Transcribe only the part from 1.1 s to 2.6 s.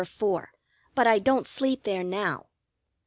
don't sleep there now.